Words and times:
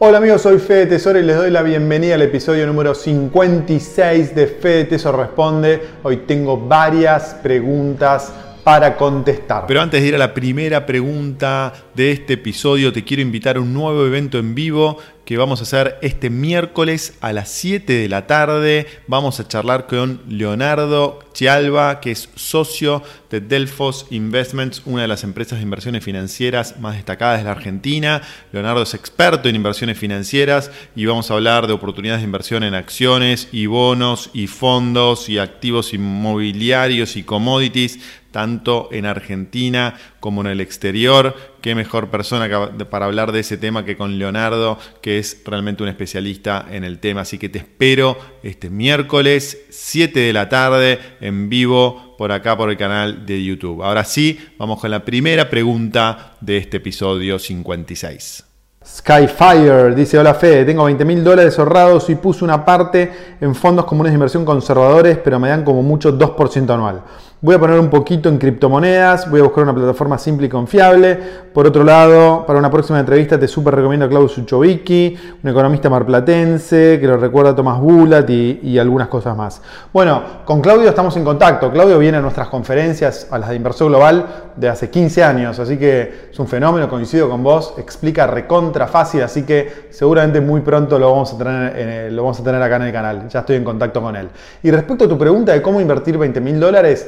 Hola 0.00 0.18
amigos, 0.18 0.42
soy 0.42 0.60
Fede 0.60 0.86
Tesoro 0.86 1.18
y 1.18 1.24
les 1.24 1.36
doy 1.36 1.50
la 1.50 1.62
bienvenida 1.62 2.14
al 2.14 2.22
episodio 2.22 2.68
número 2.68 2.94
56 2.94 4.32
de 4.32 4.46
Fede 4.46 4.84
Tesoro 4.84 5.18
Responde. 5.18 5.82
Hoy 6.04 6.18
tengo 6.18 6.56
varias 6.56 7.34
preguntas 7.42 8.32
para 8.68 8.98
contestar. 8.98 9.64
Pero 9.66 9.80
antes 9.80 10.02
de 10.02 10.08
ir 10.08 10.14
a 10.14 10.18
la 10.18 10.34
primera 10.34 10.84
pregunta 10.84 11.72
de 11.94 12.12
este 12.12 12.34
episodio, 12.34 12.92
te 12.92 13.02
quiero 13.02 13.22
invitar 13.22 13.56
a 13.56 13.60
un 13.60 13.72
nuevo 13.72 14.04
evento 14.04 14.36
en 14.36 14.54
vivo 14.54 14.98
que 15.24 15.38
vamos 15.38 15.60
a 15.60 15.62
hacer 15.62 15.98
este 16.00 16.30
miércoles 16.30 17.16
a 17.20 17.32
las 17.34 17.50
7 17.50 17.92
de 17.92 18.08
la 18.08 18.26
tarde. 18.26 18.86
Vamos 19.06 19.40
a 19.40 19.48
charlar 19.48 19.86
con 19.86 20.22
Leonardo 20.26 21.18
Chialba, 21.34 22.00
que 22.00 22.10
es 22.12 22.30
socio 22.34 23.02
de 23.28 23.40
Delfos 23.40 24.06
Investments, 24.10 24.82
una 24.86 25.02
de 25.02 25.08
las 25.08 25.24
empresas 25.24 25.58
de 25.58 25.64
inversiones 25.64 26.02
financieras 26.02 26.78
más 26.80 26.96
destacadas 26.96 27.38
de 27.38 27.44
la 27.44 27.52
Argentina. 27.52 28.22
Leonardo 28.52 28.82
es 28.82 28.94
experto 28.94 29.50
en 29.50 29.56
inversiones 29.56 29.98
financieras 29.98 30.70
y 30.96 31.04
vamos 31.04 31.30
a 31.30 31.34
hablar 31.34 31.66
de 31.66 31.74
oportunidades 31.74 32.22
de 32.22 32.26
inversión 32.26 32.64
en 32.64 32.74
acciones 32.74 33.48
y 33.52 33.66
bonos 33.66 34.30
y 34.32 34.46
fondos 34.46 35.28
y 35.28 35.38
activos 35.38 35.92
inmobiliarios 35.92 37.16
y 37.16 37.22
commodities 37.22 37.98
tanto 38.38 38.88
en 38.92 39.04
Argentina 39.04 39.96
como 40.20 40.42
en 40.42 40.46
el 40.46 40.60
exterior. 40.60 41.34
Qué 41.60 41.74
mejor 41.74 42.08
persona 42.08 42.70
para 42.88 43.06
hablar 43.06 43.32
de 43.32 43.40
ese 43.40 43.56
tema 43.56 43.84
que 43.84 43.96
con 43.96 44.16
Leonardo, 44.16 44.78
que 45.02 45.18
es 45.18 45.42
realmente 45.44 45.82
un 45.82 45.88
especialista 45.88 46.64
en 46.70 46.84
el 46.84 47.00
tema. 47.00 47.22
Así 47.22 47.36
que 47.36 47.48
te 47.48 47.58
espero 47.58 48.16
este 48.44 48.70
miércoles, 48.70 49.58
7 49.70 50.20
de 50.20 50.32
la 50.32 50.48
tarde, 50.48 51.00
en 51.20 51.48
vivo 51.48 52.14
por 52.16 52.30
acá 52.30 52.56
por 52.56 52.70
el 52.70 52.76
canal 52.76 53.26
de 53.26 53.42
YouTube. 53.42 53.82
Ahora 53.82 54.04
sí, 54.04 54.38
vamos 54.56 54.78
con 54.78 54.92
la 54.92 55.04
primera 55.04 55.50
pregunta 55.50 56.36
de 56.40 56.58
este 56.58 56.76
episodio 56.76 57.40
56. 57.40 58.44
Skyfire 58.86 59.96
dice: 59.96 60.16
Hola 60.16 60.34
Fede, 60.34 60.64
tengo 60.64 60.84
20 60.84 61.04
mil 61.04 61.24
dólares 61.24 61.58
ahorrados 61.58 62.08
y 62.08 62.14
puse 62.14 62.44
una 62.44 62.64
parte 62.64 63.36
en 63.40 63.54
fondos 63.54 63.84
comunes 63.84 64.12
de 64.12 64.14
inversión 64.14 64.44
conservadores, 64.44 65.18
pero 65.18 65.40
me 65.40 65.48
dan 65.48 65.64
como 65.64 65.82
mucho 65.82 66.16
2% 66.16 66.72
anual. 66.72 67.02
Voy 67.40 67.54
a 67.54 67.58
poner 67.60 67.78
un 67.78 67.88
poquito 67.88 68.28
en 68.28 68.36
criptomonedas, 68.36 69.30
voy 69.30 69.38
a 69.38 69.44
buscar 69.44 69.62
una 69.62 69.72
plataforma 69.72 70.18
simple 70.18 70.48
y 70.48 70.50
confiable. 70.50 71.16
Por 71.54 71.68
otro 71.68 71.84
lado, 71.84 72.44
para 72.44 72.58
una 72.58 72.68
próxima 72.68 72.98
entrevista 72.98 73.38
te 73.38 73.46
súper 73.46 73.76
recomiendo 73.76 74.06
a 74.06 74.08
Claudio 74.08 74.28
Suchovicki, 74.28 75.16
un 75.44 75.48
economista 75.48 75.88
marplatense 75.88 76.98
que 77.00 77.06
lo 77.06 77.16
recuerda 77.16 77.52
a 77.52 77.54
Tomás 77.54 77.78
Bulat 77.78 78.28
y, 78.28 78.76
algunas 78.76 79.06
cosas 79.06 79.36
más. 79.36 79.62
Bueno, 79.92 80.20
con 80.44 80.60
Claudio 80.60 80.88
estamos 80.88 81.16
en 81.16 81.22
contacto. 81.22 81.70
Claudio 81.70 81.96
viene 82.00 82.18
a 82.18 82.20
nuestras 82.20 82.48
conferencias, 82.48 83.28
a 83.30 83.38
las 83.38 83.50
de 83.50 83.54
Inversor 83.54 83.86
Global, 83.86 84.26
de 84.56 84.68
hace 84.68 84.90
15 84.90 85.22
años, 85.22 85.60
así 85.60 85.76
que 85.76 86.30
es 86.32 86.38
un 86.40 86.48
fenómeno, 86.48 86.88
coincido 86.88 87.30
con 87.30 87.44
vos, 87.44 87.74
explica 87.78 88.26
recontra 88.26 88.88
fácil, 88.88 89.22
así 89.22 89.44
que 89.44 89.86
seguramente 89.90 90.40
muy 90.40 90.62
pronto 90.62 90.98
lo 90.98 91.12
vamos 91.12 91.34
a 91.34 91.38
tener, 91.38 92.12
lo 92.12 92.24
vamos 92.24 92.40
a 92.40 92.42
tener 92.42 92.60
acá 92.60 92.76
en 92.76 92.82
el 92.82 92.92
canal. 92.92 93.28
Ya 93.28 93.38
estoy 93.38 93.54
en 93.54 93.64
contacto 93.64 94.02
con 94.02 94.16
él. 94.16 94.28
Y 94.64 94.72
respecto 94.72 95.04
a 95.04 95.08
tu 95.08 95.16
pregunta 95.16 95.52
de 95.52 95.62
cómo 95.62 95.80
invertir 95.80 96.18
20 96.18 96.40
mil 96.40 96.58
dólares, 96.58 97.06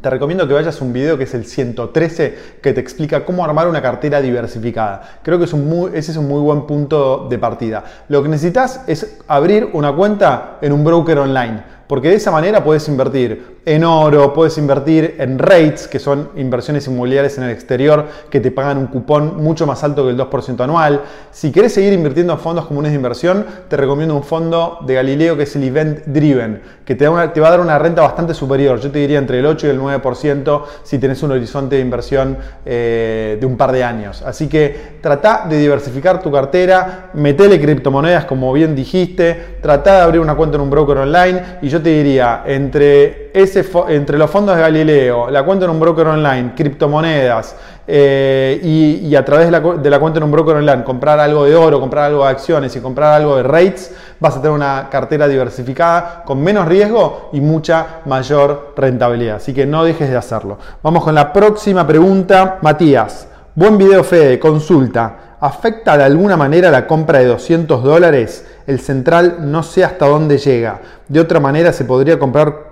te 0.00 0.08
recomiendo 0.08 0.48
que 0.48 0.54
vayas 0.54 0.80
a 0.80 0.84
un 0.84 0.92
video 0.92 1.18
que 1.18 1.24
es 1.24 1.34
el 1.34 1.44
113 1.44 2.38
que 2.62 2.72
te 2.72 2.80
explica 2.80 3.24
cómo 3.24 3.44
armar 3.44 3.68
una 3.68 3.82
cartera 3.82 4.20
diversificada. 4.20 5.20
Creo 5.22 5.38
que 5.38 5.44
es 5.44 5.52
un 5.52 5.90
ese 5.94 6.12
es 6.12 6.16
un 6.16 6.26
muy 6.26 6.40
buen 6.40 6.66
punto 6.66 7.26
de 7.28 7.38
partida. 7.38 7.84
Lo 8.08 8.22
que 8.22 8.28
necesitas 8.28 8.82
es 8.86 9.18
abrir 9.28 9.68
una 9.72 9.92
cuenta 9.92 10.58
en 10.62 10.72
un 10.72 10.84
broker 10.84 11.18
online 11.18 11.79
porque 11.90 12.08
de 12.08 12.14
esa 12.14 12.30
manera 12.30 12.62
puedes 12.62 12.86
invertir 12.86 13.58
en 13.66 13.82
oro, 13.82 14.32
puedes 14.32 14.56
invertir 14.58 15.16
en 15.18 15.40
rates, 15.40 15.88
que 15.88 15.98
son 15.98 16.28
inversiones 16.36 16.86
inmobiliarias 16.86 17.36
en 17.38 17.42
el 17.42 17.50
exterior 17.50 18.06
que 18.30 18.38
te 18.38 18.52
pagan 18.52 18.78
un 18.78 18.86
cupón 18.86 19.42
mucho 19.42 19.66
más 19.66 19.82
alto 19.82 20.04
que 20.04 20.10
el 20.10 20.16
2% 20.16 20.60
anual. 20.60 21.00
Si 21.32 21.50
quieres 21.50 21.74
seguir 21.74 21.92
invirtiendo 21.92 22.32
en 22.32 22.38
fondos 22.38 22.66
comunes 22.66 22.92
de 22.92 22.96
inversión, 22.96 23.44
te 23.68 23.76
recomiendo 23.76 24.14
un 24.14 24.22
fondo 24.22 24.78
de 24.86 24.94
Galileo 24.94 25.36
que 25.36 25.42
es 25.42 25.56
el 25.56 25.64
Event 25.64 26.06
Driven, 26.06 26.62
que 26.84 26.94
te, 26.94 27.08
va 27.08 27.22
a 27.22 27.50
dar 27.50 27.58
una 27.58 27.76
renta 27.76 28.02
bastante 28.02 28.34
superior. 28.34 28.78
Yo 28.78 28.92
te 28.92 29.00
diría 29.00 29.18
entre 29.18 29.40
el 29.40 29.46
8 29.46 29.66
y 29.66 29.70
el 29.70 29.80
9% 29.80 30.62
si 30.84 31.00
tenés 31.00 31.20
un 31.24 31.32
horizonte 31.32 31.74
de 31.74 31.82
inversión 31.82 32.38
eh, 32.64 33.36
de 33.40 33.46
un 33.46 33.56
par 33.56 33.72
de 33.72 33.82
años. 33.82 34.22
Así 34.22 34.46
que 34.46 34.98
trata 35.00 35.44
de 35.48 35.58
diversificar 35.58 36.22
tu 36.22 36.30
cartera, 36.30 37.10
metele 37.14 37.60
criptomonedas 37.60 38.26
como 38.26 38.52
bien 38.52 38.76
dijiste, 38.76 39.56
trata 39.60 39.96
de 39.96 40.00
abrir 40.02 40.20
una 40.20 40.36
cuenta 40.36 40.54
en 40.54 40.62
un 40.62 40.70
broker 40.70 40.98
online 40.98 41.42
y 41.62 41.68
yo 41.68 41.79
te 41.80 41.90
diría, 41.90 42.42
entre, 42.46 43.30
ese, 43.32 43.64
entre 43.88 44.18
los 44.18 44.30
fondos 44.30 44.56
de 44.56 44.62
Galileo, 44.62 45.30
la 45.30 45.42
cuenta 45.42 45.64
en 45.64 45.70
un 45.70 45.80
broker 45.80 46.06
online, 46.06 46.52
criptomonedas 46.54 47.56
eh, 47.86 48.60
y, 48.62 49.14
a 49.14 49.24
través 49.24 49.46
de 49.46 49.52
la, 49.52 49.60
de 49.60 49.90
la, 49.90 49.98
cuenta 49.98 50.18
en 50.18 50.24
un 50.24 50.30
broker 50.30 50.56
online, 50.56 50.84
comprar 50.84 51.18
algo 51.18 51.44
de 51.44 51.56
oro, 51.56 51.80
comprar 51.80 52.04
algo 52.04 52.24
de 52.24 52.30
acciones 52.30 52.74
y 52.76 52.80
comprar 52.80 53.14
algo 53.14 53.36
de 53.36 53.42
rates, 53.42 53.94
vas 54.20 54.36
a 54.36 54.42
tener 54.42 54.54
una 54.54 54.88
cartera 54.90 55.26
diversificada 55.26 56.22
con 56.24 56.42
menos 56.42 56.66
riesgo 56.68 57.30
y 57.32 57.40
mucha 57.40 58.00
mayor 58.06 58.74
rentabilidad. 58.76 59.36
Así 59.36 59.54
que 59.54 59.66
no 59.66 59.84
dejes 59.84 60.10
de 60.10 60.16
hacerlo. 60.16 60.58
Vamos 60.82 61.02
con 61.02 61.14
la 61.14 61.32
próxima 61.32 61.86
pregunta. 61.86 62.58
Matías, 62.62 63.26
buen 63.54 63.78
video 63.78 64.04
Fede, 64.04 64.38
consulta. 64.38 65.29
¿Afecta 65.42 65.96
de 65.96 66.04
alguna 66.04 66.36
manera 66.36 66.70
la 66.70 66.86
compra 66.86 67.20
de 67.20 67.24
200 67.24 67.82
dólares? 67.82 68.44
El 68.66 68.78
central 68.78 69.50
no 69.50 69.62
sé 69.62 69.82
hasta 69.84 70.06
dónde 70.06 70.36
llega. 70.36 70.82
De 71.08 71.18
otra 71.18 71.40
manera 71.40 71.72
se 71.72 71.86
podría 71.86 72.18
comprar 72.18 72.68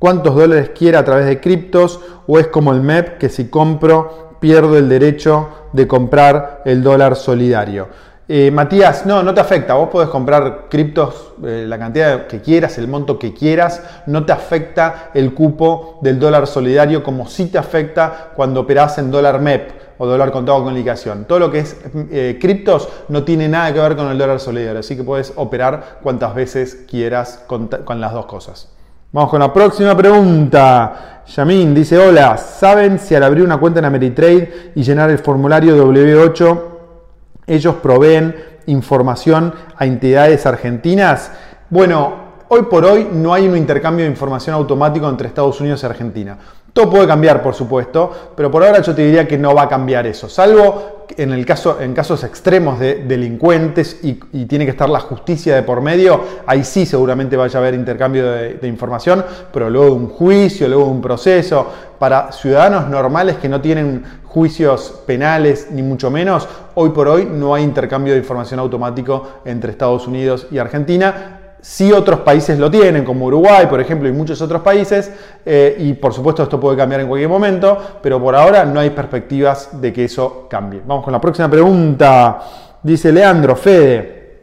cuántos 0.00 0.34
dólares 0.34 0.72
quiera 0.76 0.98
a 0.98 1.04
través 1.04 1.26
de 1.26 1.40
criptos 1.40 2.00
o 2.26 2.40
es 2.40 2.48
como 2.48 2.72
el 2.72 2.80
MEP 2.80 3.18
que 3.18 3.28
si 3.28 3.48
compro 3.48 4.30
pierdo 4.40 4.76
el 4.76 4.88
derecho 4.88 5.50
de 5.72 5.86
comprar 5.86 6.62
el 6.64 6.82
dólar 6.82 7.14
solidario. 7.14 7.86
Eh, 8.26 8.50
Matías, 8.50 9.06
no, 9.06 9.22
no 9.22 9.32
te 9.32 9.40
afecta. 9.40 9.74
Vos 9.74 9.88
podés 9.88 10.08
comprar 10.08 10.66
criptos 10.68 11.34
eh, 11.44 11.64
la 11.68 11.78
cantidad 11.78 12.26
que 12.26 12.40
quieras, 12.40 12.76
el 12.76 12.88
monto 12.88 13.20
que 13.20 13.32
quieras. 13.32 13.82
No 14.06 14.26
te 14.26 14.32
afecta 14.32 15.10
el 15.14 15.32
cupo 15.32 16.00
del 16.02 16.18
dólar 16.18 16.48
solidario 16.48 17.04
como 17.04 17.28
si 17.28 17.46
te 17.46 17.58
afecta 17.58 18.32
cuando 18.34 18.62
operás 18.62 18.98
en 18.98 19.12
dólar 19.12 19.40
MEP 19.40 19.83
o 19.98 20.06
dólar 20.06 20.32
contado 20.32 20.64
con 20.64 20.74
liquidación. 20.74 21.24
Todo 21.24 21.38
lo 21.38 21.50
que 21.50 21.60
es 21.60 21.76
eh, 22.10 22.38
criptos 22.40 22.88
no 23.08 23.24
tiene 23.24 23.48
nada 23.48 23.72
que 23.72 23.80
ver 23.80 23.96
con 23.96 24.08
el 24.08 24.18
dólar 24.18 24.40
solidario, 24.40 24.80
así 24.80 24.96
que 24.96 25.04
puedes 25.04 25.32
operar 25.36 25.98
cuantas 26.02 26.34
veces 26.34 26.84
quieras 26.88 27.42
con, 27.46 27.68
las 28.00 28.12
dos 28.12 28.26
cosas. 28.26 28.70
Vamos 29.12 29.30
con 29.30 29.40
la 29.40 29.52
próxima 29.52 29.96
pregunta. 29.96 31.22
Yamin 31.26 31.74
dice, 31.74 31.98
hola, 31.98 32.36
¿saben 32.36 32.98
si 32.98 33.14
al 33.14 33.22
abrir 33.22 33.44
una 33.44 33.58
cuenta 33.58 33.78
en 33.78 33.86
Ameritrade 33.86 34.72
y 34.74 34.82
llenar 34.82 35.10
el 35.10 35.18
formulario 35.18 35.76
W8, 35.76 36.60
ellos 37.46 37.74
proveen 37.76 38.34
información 38.66 39.54
a 39.76 39.86
entidades 39.86 40.44
argentinas? 40.46 41.30
Bueno, 41.70 42.24
hoy 42.48 42.62
por 42.62 42.84
hoy 42.84 43.08
no 43.12 43.32
hay 43.32 43.46
un 43.46 43.56
intercambio 43.56 44.04
de 44.04 44.10
información 44.10 44.54
automático 44.54 45.08
entre 45.08 45.28
Estados 45.28 45.60
Unidos 45.60 45.82
y 45.82 45.86
Argentina. 45.86 46.38
Todo 46.74 46.90
puede 46.90 47.06
cambiar, 47.06 47.40
por 47.40 47.54
supuesto, 47.54 48.32
pero 48.34 48.50
por 48.50 48.64
ahora 48.64 48.82
yo 48.82 48.92
te 48.96 49.02
diría 49.02 49.28
que 49.28 49.38
no 49.38 49.54
va 49.54 49.62
a 49.62 49.68
cambiar 49.68 50.08
eso, 50.08 50.28
salvo 50.28 51.06
en, 51.16 51.30
el 51.30 51.46
caso, 51.46 51.80
en 51.80 51.94
casos 51.94 52.24
extremos 52.24 52.80
de 52.80 53.04
delincuentes 53.04 54.00
y, 54.02 54.14
tiene 54.46 54.64
que 54.64 54.72
estar 54.72 54.90
la 54.90 54.98
justicia 54.98 55.54
de 55.54 55.62
por 55.62 55.80
medio, 55.80 56.20
ahí 56.46 56.64
sí 56.64 56.84
seguramente 56.84 57.36
vaya 57.36 57.60
a 57.60 57.62
haber 57.62 57.74
intercambio 57.74 58.28
de, 58.28 58.54
de 58.54 58.66
información, 58.66 59.24
pero 59.52 59.70
luego 59.70 59.86
de 59.86 59.92
un 59.92 60.08
juicio, 60.08 60.66
luego 60.66 60.86
de 60.86 60.90
un 60.90 61.00
proceso, 61.00 61.64
para 62.00 62.32
ciudadanos 62.32 62.88
normales 62.88 63.36
que 63.36 63.48
no 63.48 63.60
tienen 63.60 64.02
juicios 64.24 65.00
penales 65.06 65.68
ni 65.70 65.82
mucho 65.82 66.10
menos, 66.10 66.48
hoy 66.74 66.90
por 66.90 67.06
hoy 67.06 67.24
no 67.24 67.54
hay 67.54 67.62
intercambio 67.62 68.14
de 68.14 68.18
información 68.18 68.58
automático 68.58 69.28
entre 69.44 69.70
Estados 69.70 70.08
Unidos 70.08 70.48
y 70.50 70.58
Argentina 70.58 71.38
si 71.64 71.90
otros 71.92 72.20
países 72.20 72.58
lo 72.58 72.70
tienen, 72.70 73.06
como 73.06 73.24
Uruguay, 73.24 73.66
por 73.68 73.80
ejemplo, 73.80 74.06
y 74.06 74.12
muchos 74.12 74.42
otros 74.42 74.60
países, 74.60 75.10
eh, 75.46 75.74
y 75.78 75.94
por 75.94 76.12
supuesto 76.12 76.42
esto 76.42 76.60
puede 76.60 76.76
cambiar 76.76 77.00
en 77.00 77.08
cualquier 77.08 77.30
momento, 77.30 77.78
pero 78.02 78.20
por 78.20 78.36
ahora 78.36 78.66
no 78.66 78.80
hay 78.80 78.90
perspectivas 78.90 79.80
de 79.80 79.90
que 79.90 80.04
eso 80.04 80.46
cambie. 80.50 80.82
Vamos 80.86 81.02
con 81.02 81.14
la 81.14 81.20
próxima 81.22 81.48
pregunta. 81.48 82.38
Dice 82.82 83.10
Leandro, 83.10 83.56
Fede, 83.56 84.40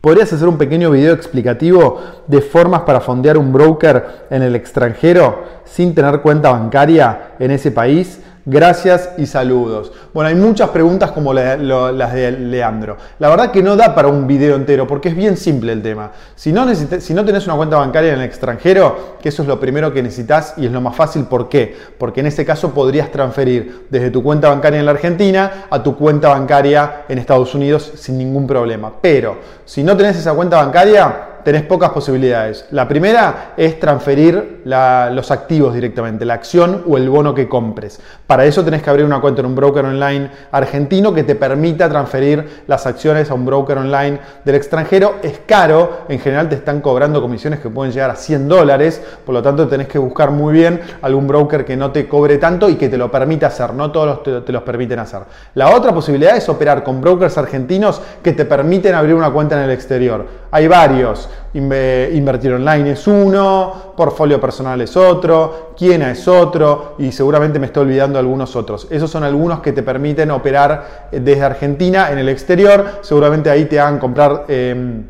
¿podrías 0.00 0.32
hacer 0.32 0.46
un 0.46 0.56
pequeño 0.56 0.92
video 0.92 1.12
explicativo 1.12 2.00
de 2.28 2.40
formas 2.40 2.82
para 2.82 3.00
fondear 3.00 3.36
un 3.36 3.52
broker 3.52 4.26
en 4.30 4.42
el 4.42 4.54
extranjero 4.54 5.42
sin 5.64 5.92
tener 5.92 6.20
cuenta 6.20 6.52
bancaria 6.52 7.32
en 7.40 7.50
ese 7.50 7.72
país? 7.72 8.20
Gracias 8.46 9.10
y 9.18 9.26
saludos. 9.26 9.92
Bueno, 10.14 10.28
hay 10.28 10.34
muchas 10.34 10.70
preguntas 10.70 11.10
como 11.10 11.34
las 11.34 12.12
de 12.14 12.32
Leandro. 12.32 12.96
La 13.18 13.28
verdad 13.28 13.50
que 13.50 13.62
no 13.62 13.76
da 13.76 13.94
para 13.94 14.08
un 14.08 14.26
video 14.26 14.56
entero 14.56 14.86
porque 14.86 15.10
es 15.10 15.16
bien 15.16 15.36
simple 15.36 15.72
el 15.72 15.82
tema. 15.82 16.12
Si 16.36 16.50
no, 16.50 16.66
si 16.74 17.12
no 17.12 17.24
tenés 17.24 17.46
una 17.46 17.56
cuenta 17.56 17.76
bancaria 17.76 18.14
en 18.14 18.20
el 18.20 18.24
extranjero, 18.24 19.18
que 19.20 19.28
eso 19.28 19.42
es 19.42 19.48
lo 19.48 19.60
primero 19.60 19.92
que 19.92 20.02
necesitas 20.02 20.54
y 20.56 20.64
es 20.64 20.72
lo 20.72 20.80
más 20.80 20.96
fácil, 20.96 21.24
¿por 21.24 21.50
qué? 21.50 21.76
Porque 21.98 22.20
en 22.20 22.26
ese 22.26 22.46
caso 22.46 22.72
podrías 22.72 23.12
transferir 23.12 23.86
desde 23.90 24.10
tu 24.10 24.22
cuenta 24.22 24.48
bancaria 24.48 24.80
en 24.80 24.86
la 24.86 24.92
Argentina 24.92 25.66
a 25.68 25.82
tu 25.82 25.96
cuenta 25.96 26.30
bancaria 26.30 27.02
en 27.08 27.18
Estados 27.18 27.54
Unidos 27.54 27.92
sin 27.96 28.16
ningún 28.16 28.46
problema. 28.46 28.90
Pero 29.02 29.36
si 29.66 29.82
no 29.82 29.96
tenés 29.96 30.16
esa 30.16 30.32
cuenta 30.32 30.56
bancaria, 30.56 31.26
tenés 31.44 31.62
pocas 31.62 31.90
posibilidades. 31.90 32.66
La 32.70 32.86
primera 32.88 33.54
es 33.56 33.78
transferir 33.80 34.62
los 34.64 35.30
activos 35.30 35.74
directamente, 35.74 36.24
la 36.24 36.34
acción 36.34 36.84
o 36.88 36.96
el 36.96 37.08
bono 37.08 37.34
que 37.34 37.48
compres. 37.48 38.00
Para 38.26 38.44
eso 38.44 38.64
tenés 38.64 38.82
que 38.82 38.90
abrir 38.90 39.04
una 39.04 39.20
cuenta 39.20 39.40
en 39.40 39.46
un 39.46 39.54
broker 39.54 39.84
online 39.84 40.30
argentino 40.52 41.12
que 41.12 41.24
te 41.24 41.34
permita 41.34 41.88
transferir 41.88 42.62
las 42.66 42.86
acciones 42.86 43.30
a 43.30 43.34
un 43.34 43.44
broker 43.44 43.78
online 43.78 44.18
del 44.44 44.54
extranjero. 44.54 45.16
Es 45.22 45.40
caro, 45.46 46.02
en 46.08 46.18
general 46.18 46.48
te 46.48 46.56
están 46.56 46.80
cobrando 46.80 47.20
comisiones 47.20 47.60
que 47.60 47.68
pueden 47.68 47.92
llegar 47.92 48.10
a 48.10 48.16
100 48.16 48.48
dólares, 48.48 49.02
por 49.24 49.34
lo 49.34 49.42
tanto 49.42 49.68
tenés 49.68 49.88
que 49.88 49.98
buscar 49.98 50.30
muy 50.30 50.52
bien 50.52 50.80
algún 51.02 51.26
broker 51.26 51.64
que 51.64 51.76
no 51.76 51.90
te 51.90 52.08
cobre 52.08 52.38
tanto 52.38 52.68
y 52.68 52.76
que 52.76 52.88
te 52.88 52.96
lo 52.96 53.10
permita 53.10 53.48
hacer, 53.48 53.74
no 53.74 53.90
todos 53.90 54.22
te, 54.22 54.40
te 54.40 54.52
los 54.52 54.62
permiten 54.62 54.98
hacer. 54.98 55.20
La 55.54 55.74
otra 55.74 55.92
posibilidad 55.92 56.36
es 56.36 56.48
operar 56.48 56.82
con 56.82 57.00
brokers 57.00 57.36
argentinos 57.38 58.00
que 58.22 58.32
te 58.32 58.44
permiten 58.44 58.94
abrir 58.94 59.14
una 59.14 59.30
cuenta 59.30 59.56
en 59.56 59.62
el 59.62 59.70
exterior. 59.70 60.39
Hay 60.52 60.66
varios. 60.66 61.28
Invertir 61.54 62.52
online 62.52 62.92
es 62.92 63.06
uno, 63.06 63.92
portfolio 63.96 64.40
personal 64.40 64.80
es 64.80 64.96
otro, 64.96 65.72
Quiena 65.76 66.10
es 66.10 66.26
otro 66.26 66.94
y 66.98 67.12
seguramente 67.12 67.58
me 67.58 67.66
estoy 67.66 67.84
olvidando 67.84 68.18
algunos 68.18 68.56
otros. 68.56 68.86
Esos 68.90 69.10
son 69.10 69.24
algunos 69.24 69.60
que 69.60 69.72
te 69.72 69.82
permiten 69.82 70.30
operar 70.30 71.08
eh, 71.12 71.20
desde 71.20 71.42
Argentina 71.42 72.10
en 72.10 72.18
el 72.18 72.28
exterior. 72.28 72.84
Seguramente 73.02 73.50
ahí 73.50 73.64
te 73.66 73.78
hagan 73.78 73.98
comprar 73.98 74.44
em, 74.48 75.06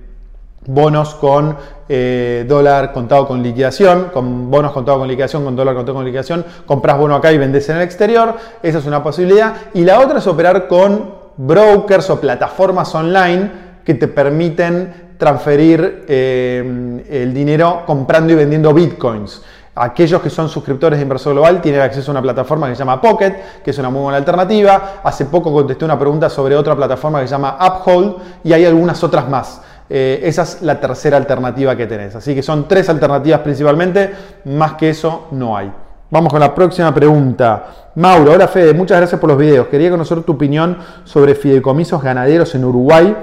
bonos 0.66 1.14
con 1.14 1.56
eh, 1.88 2.44
dólar 2.46 2.92
contado 2.92 3.26
con 3.26 3.42
liquidación, 3.42 4.10
con 4.12 4.50
bonos 4.50 4.72
contado 4.72 4.98
con 4.98 5.08
liquidación, 5.08 5.44
con 5.44 5.56
dólar 5.56 5.74
contado 5.74 5.96
con 5.96 6.04
liquidación. 6.04 6.44
Compras 6.66 6.98
bono 6.98 7.16
acá 7.16 7.32
y 7.32 7.38
vendes 7.38 7.68
en 7.68 7.76
el 7.76 7.82
exterior. 7.82 8.36
Esa 8.62 8.78
es 8.78 8.86
una 8.86 9.02
posibilidad. 9.02 9.54
Y 9.74 9.84
la 9.84 10.00
otra 10.00 10.18
es 10.18 10.26
operar 10.26 10.68
con 10.68 11.14
brokers 11.36 12.10
o 12.10 12.20
plataformas 12.20 12.94
online 12.94 13.50
que 13.84 13.94
te 13.94 14.08
permiten 14.08 15.09
transferir 15.20 16.06
eh, 16.08 17.04
el 17.08 17.32
dinero 17.32 17.84
comprando 17.86 18.32
y 18.32 18.36
vendiendo 18.36 18.74
bitcoins. 18.74 19.42
Aquellos 19.76 20.20
que 20.20 20.30
son 20.30 20.48
suscriptores 20.48 20.98
de 20.98 21.04
Inversor 21.04 21.34
Global 21.34 21.60
tienen 21.60 21.82
acceso 21.82 22.10
a 22.10 22.12
una 22.12 22.22
plataforma 22.22 22.68
que 22.68 22.74
se 22.74 22.80
llama 22.80 23.00
Pocket, 23.00 23.62
que 23.62 23.70
es 23.70 23.78
una 23.78 23.90
muy 23.90 24.02
buena 24.02 24.18
alternativa. 24.18 25.00
Hace 25.04 25.26
poco 25.26 25.52
contesté 25.52 25.84
una 25.84 25.98
pregunta 25.98 26.28
sobre 26.28 26.56
otra 26.56 26.74
plataforma 26.74 27.20
que 27.20 27.28
se 27.28 27.32
llama 27.32 27.56
Uphold 27.60 28.16
y 28.42 28.52
hay 28.52 28.64
algunas 28.64 29.04
otras 29.04 29.28
más. 29.28 29.62
Eh, 29.88 30.20
esa 30.24 30.42
es 30.42 30.62
la 30.62 30.80
tercera 30.80 31.16
alternativa 31.16 31.76
que 31.76 31.86
tenés. 31.86 32.16
Así 32.16 32.34
que 32.34 32.42
son 32.42 32.66
tres 32.66 32.88
alternativas 32.88 33.40
principalmente, 33.40 34.10
más 34.46 34.72
que 34.74 34.90
eso 34.90 35.28
no 35.32 35.56
hay. 35.56 35.70
Vamos 36.10 36.32
con 36.32 36.40
la 36.40 36.52
próxima 36.54 36.92
pregunta. 36.92 37.90
Mauro, 37.94 38.32
hola 38.32 38.48
Fede, 38.48 38.74
muchas 38.74 38.98
gracias 38.98 39.20
por 39.20 39.28
los 39.28 39.38
videos. 39.38 39.68
Quería 39.68 39.90
conocer 39.90 40.22
tu 40.22 40.32
opinión 40.32 40.78
sobre 41.04 41.34
fideicomisos 41.34 42.02
ganaderos 42.02 42.54
en 42.54 42.64
Uruguay 42.64 43.16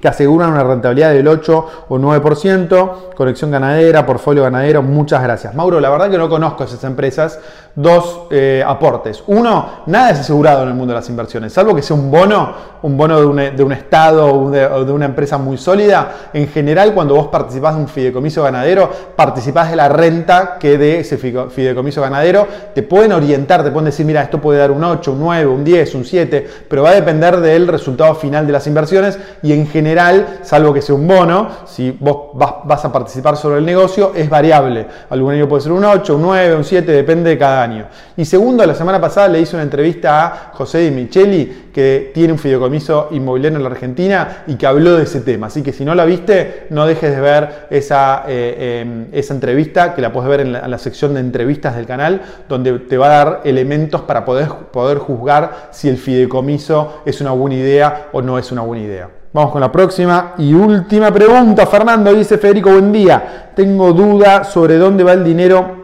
que 0.00 0.08
aseguran 0.08 0.52
una 0.52 0.64
rentabilidad 0.64 1.12
del 1.12 1.28
8 1.28 1.66
o 1.88 1.98
9%, 1.98 3.14
conexión 3.14 3.50
ganadera, 3.50 4.04
portfolio 4.04 4.42
ganadero, 4.42 4.82
muchas 4.82 5.22
gracias. 5.22 5.54
Mauro, 5.54 5.80
la 5.80 5.88
verdad 5.90 6.10
que 6.10 6.18
no 6.18 6.28
conozco 6.28 6.64
esas 6.64 6.82
empresas, 6.84 7.38
dos 7.76 8.22
eh, 8.30 8.62
aportes. 8.66 9.22
Uno, 9.26 9.82
nada 9.86 10.10
es 10.10 10.20
asegurado 10.20 10.62
en 10.62 10.68
el 10.68 10.74
mundo 10.74 10.92
de 10.92 11.00
las 11.00 11.08
inversiones, 11.08 11.52
salvo 11.52 11.74
que 11.74 11.82
sea 11.82 11.96
un 11.96 12.10
bono, 12.10 12.74
un 12.82 12.96
bono 12.96 13.18
de 13.18 13.26
un, 13.62 13.72
Estado 13.72 14.26
o 14.26 14.50
de, 14.50 14.92
una 14.92 15.06
empresa 15.06 15.38
muy 15.38 15.56
sólida. 15.56 16.30
En 16.32 16.48
general, 16.48 16.92
cuando 16.92 17.14
vos 17.14 17.28
participás 17.28 17.74
de 17.74 17.80
un 17.80 17.88
fideicomiso 17.88 18.42
ganadero, 18.42 18.90
participás 19.16 19.70
de 19.70 19.76
la 19.76 19.88
renta 19.88 20.58
que 20.60 20.76
de 20.76 21.00
ese 21.00 21.16
fideicomiso 21.16 22.02
ganadero. 22.02 22.46
Te 22.74 22.82
pueden 22.82 23.12
orientar, 23.12 23.64
te 23.64 23.70
pueden 23.70 23.86
decir, 23.86 24.04
mira, 24.04 24.22
esto 24.22 24.40
puede 24.40 24.58
dar 24.58 24.70
un 24.70 24.84
8, 24.84 25.12
un 25.12 25.20
9, 25.20 25.46
un 25.46 25.64
10, 25.64 25.94
un 25.94 26.04
7, 26.04 26.46
pero 26.68 26.82
va 26.82 26.90
a 26.90 26.94
depender 26.94 27.38
del 27.38 27.68
resultado 27.68 28.14
final 28.14 28.46
de 28.46 28.52
las 28.52 28.66
inversiones 28.66 29.18
y 29.42 29.52
en 29.52 29.66
general, 29.66 29.83
salvo 30.42 30.72
que 30.72 30.80
sea 30.80 30.94
un 30.94 31.06
bono, 31.06 31.48
si 31.66 31.90
vos 31.90 32.28
vas, 32.34 32.84
a 32.84 32.92
participar 32.92 33.36
sobre 33.36 33.58
el 33.58 33.66
negocio, 33.66 34.12
es 34.14 34.30
variable. 34.30 34.86
Algún 35.10 35.32
año 35.32 35.48
puede 35.48 35.62
ser 35.62 35.72
un 35.72 35.84
8, 35.84 36.16
un 36.16 36.22
9, 36.22 36.56
un 36.56 36.64
7, 36.64 36.92
depende 36.92 37.30
de 37.30 37.38
cada 37.38 37.64
y 38.16 38.24
segundo, 38.24 38.64
la 38.64 38.74
semana 38.74 39.00
pasada 39.00 39.28
le 39.28 39.40
hice 39.40 39.56
una 39.56 39.62
entrevista 39.62 40.24
a 40.24 40.52
José 40.54 40.78
Di 40.78 40.90
Micheli, 40.90 41.70
que 41.72 42.10
tiene 42.14 42.32
un 42.32 42.38
fideicomiso 42.38 43.08
inmobiliario 43.10 43.56
en 43.58 43.64
la 43.64 43.70
Argentina 43.70 44.44
y 44.46 44.56
que 44.56 44.66
habló 44.66 44.96
de 44.96 45.04
ese 45.04 45.20
tema. 45.20 45.48
Así 45.48 45.62
que 45.62 45.72
si 45.72 45.84
no 45.84 45.94
la 45.94 46.04
viste, 46.04 46.66
no 46.70 46.86
dejes 46.86 47.14
de 47.14 47.20
ver 47.20 47.66
esa, 47.70 48.24
eh, 48.28 48.82
em, 48.82 49.06
esa 49.12 49.34
entrevista, 49.34 49.94
que 49.94 50.02
la 50.02 50.12
puedes 50.12 50.28
ver 50.28 50.40
en 50.40 50.52
la, 50.52 50.78
sección 50.78 51.14
de 51.14 51.20
entrevistas 51.20 51.76
del 51.76 51.86
canal, 51.86 52.20
donde 52.48 52.78
te 52.80 52.98
va 52.98 53.06
a 53.06 53.24
dar 53.24 53.40
elementos 53.44 54.02
para 54.02 54.24
poder, 54.24 54.48
poder 54.72 54.98
juzgar 54.98 55.68
si 55.70 55.88
el 55.88 55.96
fideicomiso 55.96 57.02
es 57.06 57.20
una 57.20 57.30
buena 57.30 57.56
idea 57.56 58.08
o 58.12 58.22
no 58.22 58.38
es 58.38 58.52
una 58.52 58.62
buena 58.62 58.84
idea. 58.84 59.23
Vamos 59.34 59.50
con 59.50 59.60
la 59.60 59.72
próxima 59.72 60.34
y 60.38 60.54
última 60.54 61.10
pregunta. 61.10 61.66
Fernando 61.66 62.14
dice 62.14 62.38
Federico, 62.38 62.70
buen 62.70 62.92
día. 62.92 63.50
Tengo 63.52 63.92
duda 63.92 64.44
sobre 64.44 64.76
dónde 64.76 65.02
va 65.02 65.12
el 65.12 65.24
dinero 65.24 65.83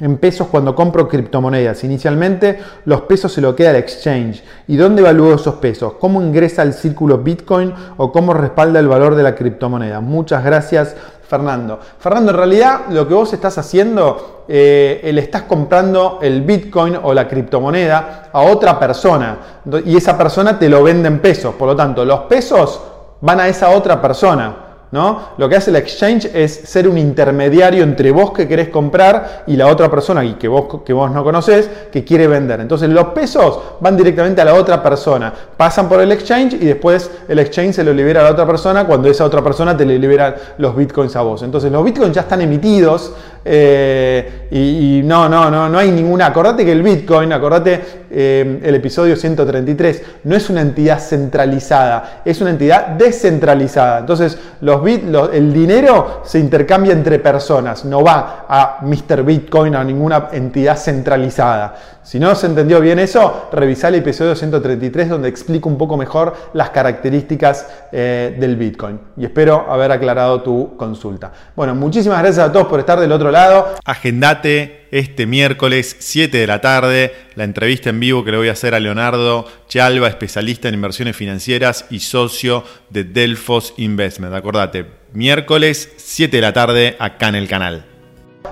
en 0.00 0.16
pesos 0.18 0.48
cuando 0.48 0.74
compro 0.74 1.08
criptomonedas. 1.08 1.84
Inicialmente 1.84 2.58
los 2.84 3.02
pesos 3.02 3.32
se 3.32 3.40
lo 3.40 3.54
queda 3.54 3.70
el 3.70 3.76
exchange. 3.76 4.42
¿Y 4.66 4.76
dónde 4.76 5.02
evalúo 5.02 5.34
esos 5.34 5.54
pesos? 5.54 5.94
¿Cómo 6.00 6.20
ingresa 6.20 6.62
al 6.62 6.74
círculo 6.74 7.18
Bitcoin 7.18 7.72
o 7.96 8.10
cómo 8.10 8.34
respalda 8.34 8.80
el 8.80 8.88
valor 8.88 9.14
de 9.14 9.22
la 9.22 9.34
criptomoneda? 9.34 10.00
Muchas 10.00 10.44
gracias 10.44 10.96
Fernando. 11.28 11.78
Fernando, 11.98 12.32
en 12.32 12.36
realidad 12.36 12.80
lo 12.90 13.08
que 13.08 13.14
vos 13.14 13.32
estás 13.32 13.56
haciendo, 13.56 14.44
eh, 14.48 15.10
le 15.12 15.20
estás 15.20 15.42
comprando 15.42 16.18
el 16.20 16.42
Bitcoin 16.42 16.98
o 17.02 17.14
la 17.14 17.26
criptomoneda 17.28 18.30
a 18.32 18.42
otra 18.42 18.78
persona 18.78 19.38
y 19.84 19.96
esa 19.96 20.18
persona 20.18 20.58
te 20.58 20.68
lo 20.68 20.82
vende 20.82 21.08
en 21.08 21.20
pesos. 21.20 21.54
Por 21.54 21.68
lo 21.68 21.76
tanto, 21.76 22.04
los 22.04 22.20
pesos 22.22 22.80
van 23.20 23.40
a 23.40 23.48
esa 23.48 23.70
otra 23.70 24.02
persona. 24.02 24.63
Lo 24.94 25.48
que 25.48 25.56
hace 25.56 25.70
el 25.70 25.76
exchange 25.76 26.30
es 26.32 26.54
ser 26.54 26.88
un 26.88 26.96
intermediario 26.96 27.82
entre 27.82 28.12
vos 28.12 28.32
que 28.32 28.46
querés 28.46 28.68
comprar 28.68 29.42
y 29.48 29.56
la 29.56 29.66
otra 29.66 29.90
persona 29.90 30.24
y 30.24 30.34
que 30.34 30.46
vos, 30.46 30.82
que 30.84 30.92
vos 30.92 31.10
no 31.10 31.24
conocés 31.24 31.68
que 31.90 32.04
quiere 32.04 32.28
vender. 32.28 32.60
Entonces 32.60 32.88
los 32.88 33.06
pesos 33.06 33.58
van 33.80 33.96
directamente 33.96 34.40
a 34.40 34.44
la 34.44 34.54
otra 34.54 34.82
persona, 34.82 35.32
pasan 35.56 35.88
por 35.88 36.00
el 36.00 36.12
exchange 36.12 36.54
y 36.54 36.66
después 36.66 37.10
el 37.26 37.40
exchange 37.40 37.74
se 37.74 37.84
lo 37.84 37.92
libera 37.92 38.20
a 38.20 38.24
la 38.24 38.30
otra 38.30 38.46
persona 38.46 38.86
cuando 38.86 39.08
esa 39.08 39.24
otra 39.24 39.42
persona 39.42 39.76
te 39.76 39.84
le 39.84 39.98
libera 39.98 40.34
los 40.58 40.76
bitcoins 40.76 41.16
a 41.16 41.22
vos. 41.22 41.42
Entonces 41.42 41.72
los 41.72 41.84
bitcoins 41.84 42.14
ya 42.14 42.20
están 42.20 42.40
emitidos 42.40 43.12
eh, 43.44 44.48
y, 44.50 45.02
no, 45.04 45.28
no, 45.28 45.50
no, 45.50 45.68
no 45.68 45.78
hay 45.78 45.90
ninguna. 45.90 46.26
Acordate 46.26 46.64
que 46.64 46.72
el 46.72 46.82
bitcoin, 46.82 47.32
acordate 47.32 48.03
eh, 48.16 48.60
el 48.62 48.74
episodio 48.76 49.16
133, 49.16 50.02
no 50.22 50.36
es 50.36 50.48
una 50.48 50.60
entidad 50.60 51.00
centralizada, 51.00 52.22
es 52.24 52.40
una 52.40 52.50
entidad 52.50 52.88
descentralizada. 52.90 53.98
Entonces 53.98 54.38
los 54.60 54.84
el 55.32 55.52
dinero 55.52 56.22
se 56.24 56.38
intercambia 56.38 56.92
entre 56.92 57.18
personas, 57.18 57.84
no 57.84 58.04
va 58.04 58.46
a 58.48 58.78
Mr. 58.82 59.24
Bitcoin, 59.24 59.74
a 59.74 59.82
ninguna 59.82 60.28
entidad 60.32 60.76
centralizada. 60.76 61.74
Si 62.04 62.20
no 62.20 62.34
se 62.34 62.46
entendió 62.46 62.80
bien 62.80 62.98
eso, 62.98 63.48
revisá 63.50 63.88
el 63.88 63.94
episodio 63.96 64.36
133 64.36 65.08
donde 65.08 65.28
explico 65.28 65.70
un 65.70 65.78
poco 65.78 65.96
mejor 65.96 66.36
las 66.52 66.68
características 66.68 67.66
eh, 67.90 68.36
del 68.38 68.56
Bitcoin. 68.56 69.00
Y 69.16 69.24
espero 69.24 69.66
haber 69.70 69.90
aclarado 69.90 70.42
tu 70.42 70.76
consulta. 70.76 71.32
Bueno, 71.56 71.74
muchísimas 71.74 72.20
gracias 72.20 72.46
a 72.46 72.52
todos 72.52 72.66
por 72.66 72.78
estar 72.78 73.00
del 73.00 73.10
otro 73.10 73.30
lado. 73.30 73.74
Agendate 73.86 74.86
este 74.90 75.26
miércoles 75.26 75.96
7 75.98 76.36
de 76.36 76.46
la 76.46 76.60
tarde 76.60 77.12
la 77.36 77.44
entrevista 77.44 77.90
en 77.90 78.00
vivo 78.00 78.24
que 78.24 78.30
le 78.30 78.36
voy 78.36 78.48
a 78.48 78.52
hacer 78.52 78.74
a 78.74 78.80
Leonardo 78.80 79.46
Chalva, 79.68 80.08
especialista 80.08 80.68
en 80.68 80.74
inversiones 80.74 81.16
financieras 81.16 81.86
y 81.90 82.00
socio 82.00 82.64
de 82.90 83.04
Delfos 83.04 83.74
Investment. 83.76 84.34
Acordate, 84.34 84.86
miércoles 85.12 85.92
7 85.96 86.36
de 86.36 86.42
la 86.42 86.52
tarde 86.52 86.96
acá 86.98 87.28
en 87.28 87.34
el 87.36 87.48
canal. 87.48 87.84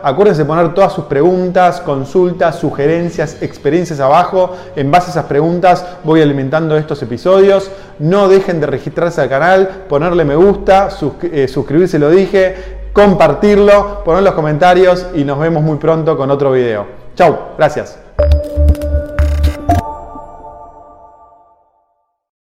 Acuérdense 0.02 0.42
de 0.42 0.46
poner 0.46 0.74
todas 0.74 0.92
sus 0.92 1.04
preguntas, 1.04 1.80
consultas, 1.80 2.58
sugerencias, 2.58 3.40
experiencias 3.40 4.00
abajo. 4.00 4.56
En 4.74 4.90
base 4.90 5.08
a 5.08 5.10
esas 5.10 5.26
preguntas 5.26 5.86
voy 6.02 6.22
alimentando 6.22 6.76
estos 6.76 7.00
episodios. 7.02 7.70
No 8.00 8.28
dejen 8.28 8.58
de 8.58 8.66
registrarse 8.66 9.20
al 9.20 9.28
canal, 9.28 9.84
ponerle 9.88 10.24
me 10.24 10.34
gusta, 10.34 10.88
eh, 11.22 11.46
suscribirse, 11.46 12.00
lo 12.00 12.10
dije, 12.10 12.80
compartirlo, 12.92 14.02
poner 14.04 14.24
los 14.24 14.34
comentarios 14.34 15.06
y 15.14 15.24
nos 15.24 15.38
vemos 15.38 15.62
muy 15.62 15.76
pronto 15.76 16.16
con 16.16 16.30
otro 16.30 16.50
video. 16.50 16.86
Chau, 17.14 17.38
gracias. 17.56 17.98
Thank 18.42 18.76
you. 18.76 18.81